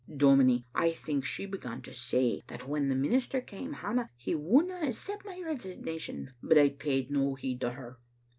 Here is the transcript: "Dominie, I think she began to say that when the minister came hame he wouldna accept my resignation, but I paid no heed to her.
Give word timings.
"Dominie, 0.25 0.65
I 0.73 0.93
think 0.93 1.25
she 1.25 1.45
began 1.45 1.83
to 1.83 1.93
say 1.93 2.41
that 2.47 2.67
when 2.67 2.89
the 2.89 2.95
minister 2.95 3.39
came 3.39 3.71
hame 3.73 4.09
he 4.17 4.33
wouldna 4.33 4.79
accept 4.87 5.25
my 5.27 5.39
resignation, 5.45 6.33
but 6.41 6.57
I 6.57 6.69
paid 6.69 7.11
no 7.11 7.35
heed 7.35 7.61
to 7.61 7.69
her. 7.69 7.99